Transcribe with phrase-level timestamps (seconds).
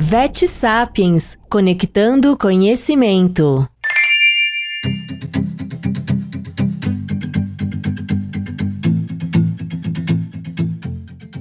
[0.00, 3.68] Vet Sapiens Conectando Conhecimento.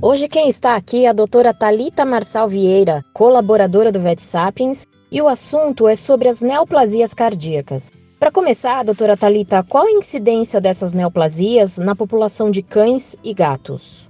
[0.01, 5.21] Hoje quem está aqui é a doutora Talita Marçal Vieira, colaboradora do Vet Sapiens, e
[5.21, 7.91] o assunto é sobre as neoplasias cardíacas.
[8.19, 14.09] Para começar, doutora Talita, qual a incidência dessas neoplasias na população de cães e gatos?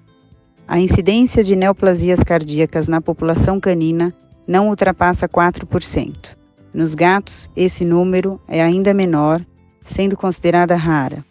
[0.66, 4.14] A incidência de neoplasias cardíacas na população canina
[4.48, 6.37] não ultrapassa 4%.
[6.74, 9.46] Nos gatos, esse número é ainda menor,
[9.83, 11.25] sendo considerada rara.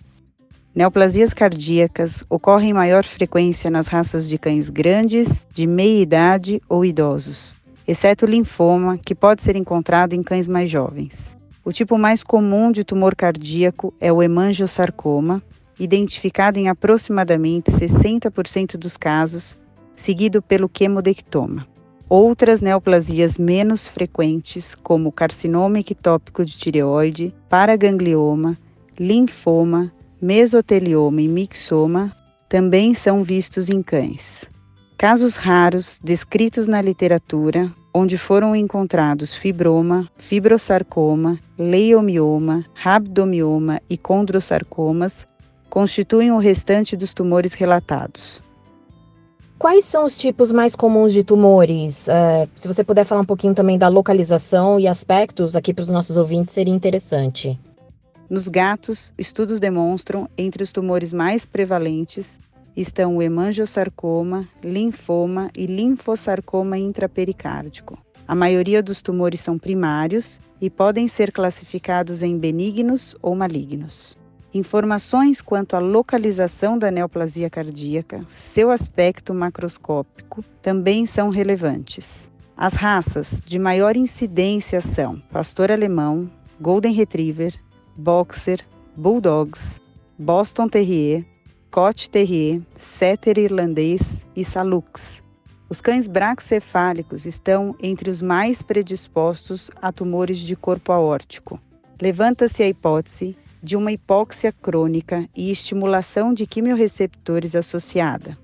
[0.75, 6.85] Neoplasias cardíacas ocorrem em maior frequência nas raças de cães grandes, de meia idade ou
[6.85, 7.55] idosos,
[7.89, 11.39] exceto o linfoma, que pode ser encontrado em cães mais jovens.
[11.65, 15.43] O tipo mais comum de tumor cardíaco é o hemangiosarcoma,
[15.81, 19.57] identificado em aproximadamente 60% dos casos,
[19.95, 21.67] seguido pelo quemodectoma.
[22.09, 28.57] Outras neoplasias menos frequentes, como carcinoma ectópico de tireoide, paraganglioma,
[28.97, 32.17] linfoma, mesotelioma e mixoma,
[32.49, 34.45] também são vistos em cães.
[34.97, 45.27] Casos raros descritos na literatura onde foram encontrados fibroma, fibrosarcoma, leiomioma, rabdomioma e condrosarcomas,
[45.69, 48.46] constituem o restante dos tumores relatados.
[49.59, 52.09] Quais são os tipos mais comuns de tumores?
[52.09, 55.89] É, se você puder falar um pouquinho também da localização e aspectos aqui para os
[55.89, 57.59] nossos ouvintes, seria interessante.
[58.29, 62.39] Nos gatos, estudos demonstram entre os tumores mais prevalentes
[62.77, 67.99] estão o hemangiosarcoma, linfoma e linfossarcoma intrapericárdico.
[68.29, 74.17] A maioria dos tumores são primários e podem ser classificados em benignos ou malignos.
[74.57, 82.31] Informações quanto à localização da neoplasia cardíaca, seu aspecto macroscópico, também são relevantes.
[82.57, 87.55] As raças de maior incidência são pastor alemão, golden retriever,
[87.95, 88.61] boxer,
[88.97, 89.79] bulldogs,
[90.19, 91.23] boston terrier,
[91.67, 95.23] Scott Terrier, Setter irlandês e Salux.
[95.69, 101.61] Os cães braxcefálicos estão entre os mais predispostos a tumores de corpo aórtico.
[102.01, 108.37] Levanta-se a hipótese de uma hipóxia crônica e estimulação de quimiorreceptores associada.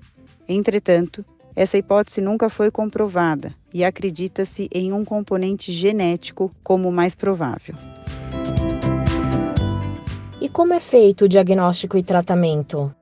[0.49, 1.25] Entretanto,
[1.55, 7.75] essa hipótese nunca foi comprovada e acredita-se em um componente genético como o mais provável.
[10.41, 12.93] E como é feito o diagnóstico e tratamento?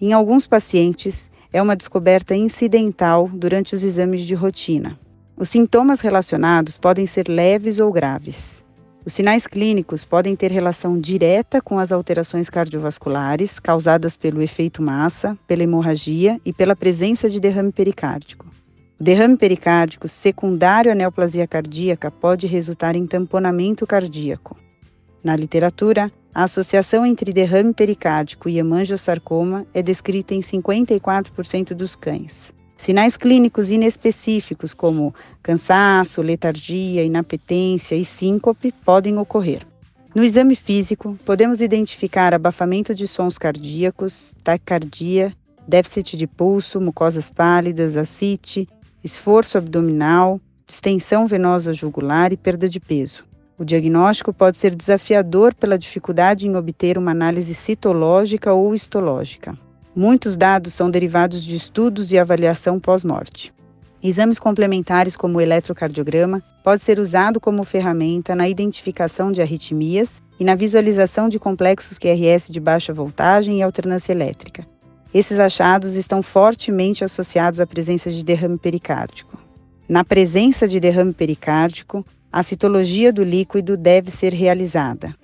[0.00, 4.98] Em alguns pacientes, é uma descoberta incidental durante os exames de rotina.
[5.36, 8.61] Os sintomas relacionados podem ser leves ou graves.
[9.04, 15.36] Os sinais clínicos podem ter relação direta com as alterações cardiovasculares causadas pelo efeito massa,
[15.44, 18.46] pela hemorragia e pela presença de derrame pericárdico.
[19.00, 24.56] O derrame pericárdico secundário à neoplasia cardíaca pode resultar em tamponamento cardíaco.
[25.24, 32.54] Na literatura, a associação entre derrame pericárdico e hemangiosarcoma é descrita em 54% dos cães.
[32.82, 39.64] Sinais clínicos inespecíficos, como cansaço, letargia, inapetência e síncope, podem ocorrer.
[40.12, 45.32] No exame físico, podemos identificar abafamento de sons cardíacos, taquicardia,
[45.64, 48.68] déficit de pulso, mucosas pálidas, ascite,
[49.04, 53.24] esforço abdominal, distensão venosa jugular e perda de peso.
[53.56, 59.56] O diagnóstico pode ser desafiador pela dificuldade em obter uma análise citológica ou histológica.
[59.94, 63.52] Muitos dados são derivados de estudos e avaliação pós-morte.
[64.02, 70.44] Exames complementares como o eletrocardiograma pode ser usado como ferramenta na identificação de arritmias e
[70.44, 74.66] na visualização de complexos QRS de baixa voltagem e alternância elétrica.
[75.12, 79.38] Esses achados estão fortemente associados à presença de derrame pericárdico.
[79.86, 85.14] Na presença de derrame pericárdico, a citologia do líquido deve ser realizada.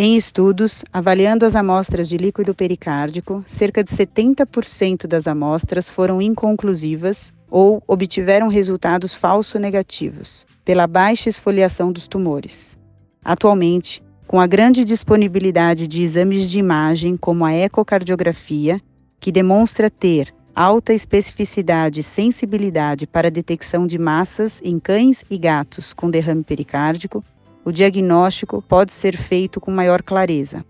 [0.00, 7.32] Em estudos, avaliando as amostras de líquido pericárdico, cerca de 70% das amostras foram inconclusivas
[7.50, 12.78] ou obtiveram resultados falso-negativos, pela baixa esfoliação dos tumores.
[13.24, 18.80] Atualmente, com a grande disponibilidade de exames de imagem, como a ecocardiografia,
[19.18, 25.36] que demonstra ter alta especificidade e sensibilidade para a detecção de massas em cães e
[25.36, 27.24] gatos com derrame pericárdico,
[27.68, 30.64] o diagnóstico pode ser feito com maior clareza.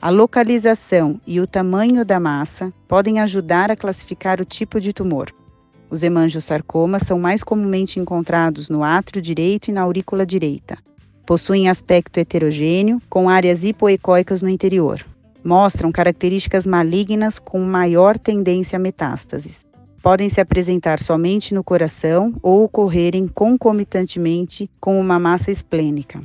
[0.00, 5.34] A localização e o tamanho da massa podem ajudar a classificar o tipo de tumor.
[5.90, 10.78] Os hemangiosarcomas são mais comumente encontrados no átrio direito e na aurícula direita.
[11.26, 15.04] Possuem aspecto heterogêneo, com áreas hipoecóicas no interior
[15.46, 19.64] mostram características malignas com maior tendência a metástases.
[20.02, 26.20] podem se apresentar somente no coração ou ocorrerem concomitantemente com uma massa esplênica.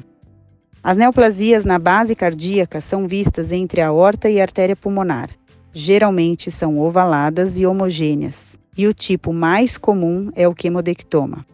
[0.83, 5.29] As neoplasias na base cardíaca são vistas entre a aorta e a artéria pulmonar.
[5.71, 11.45] Geralmente são ovaladas e homogêneas, e o tipo mais comum é o quemodectoma.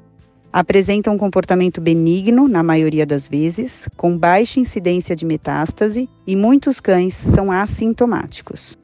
[0.51, 6.79] Apresentam um comportamento benigno na maioria das vezes, com baixa incidência de metástase, e muitos
[6.79, 8.77] cães são assintomáticos.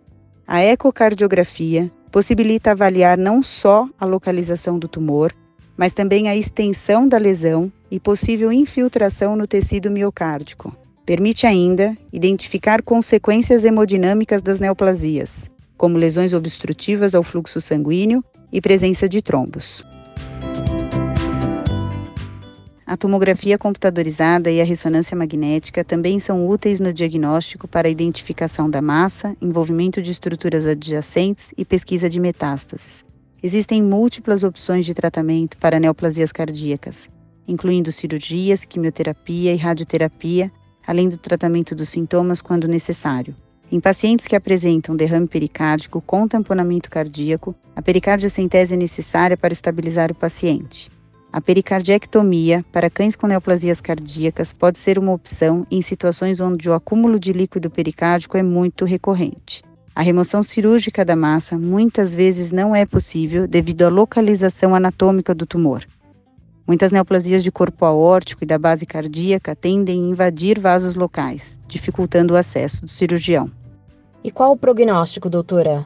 [0.45, 5.33] A ecocardiografia possibilita avaliar não só a localização do tumor,
[5.77, 10.75] mas também a extensão da lesão e possível infiltração no tecido miocárdico.
[11.05, 19.09] Permite ainda identificar consequências hemodinâmicas das neoplasias, como lesões obstrutivas ao fluxo sanguíneo e presença
[19.09, 19.83] de trombos.
[22.85, 28.69] A tomografia computadorizada e a ressonância magnética também são úteis no diagnóstico para a identificação
[28.69, 33.03] da massa, envolvimento de estruturas adjacentes e pesquisa de metástases.
[33.45, 37.09] Existem múltiplas opções de tratamento para neoplasias cardíacas,
[37.45, 40.49] incluindo cirurgias, quimioterapia e radioterapia,
[40.87, 43.35] além do tratamento dos sintomas quando necessário.
[43.69, 50.09] Em pacientes que apresentam derrame pericárdico com tamponamento cardíaco, a pericardiocentese é necessária para estabilizar
[50.09, 50.89] o paciente.
[51.29, 56.73] A pericardiectomia para cães com neoplasias cardíacas pode ser uma opção em situações onde o
[56.73, 59.63] acúmulo de líquido pericárdico é muito recorrente.
[59.95, 65.45] A remoção cirúrgica da massa muitas vezes não é possível devido à localização anatômica do
[65.45, 65.85] tumor.
[66.65, 72.33] Muitas neoplasias de corpo aórtico e da base cardíaca tendem a invadir vasos locais, dificultando
[72.33, 73.51] o acesso do cirurgião.
[74.23, 75.85] E qual o prognóstico, doutora?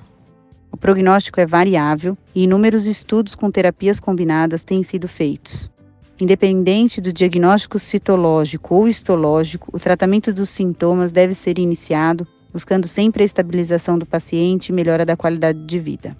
[0.71, 5.69] O prognóstico é variável e inúmeros estudos com terapias combinadas têm sido feitos.
[6.21, 12.25] Independente do diagnóstico citológico ou histológico, o tratamento dos sintomas deve ser iniciado,
[12.57, 16.17] buscando sempre a estabilização do paciente e melhora da qualidade de vida.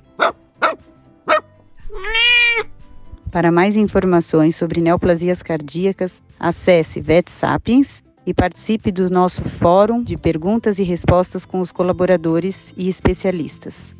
[3.31, 10.77] Para mais informações sobre neoplasias cardíacas, acesse VetSapiens e participe do nosso fórum de perguntas
[10.77, 13.95] e respostas com os colaboradores e especialistas.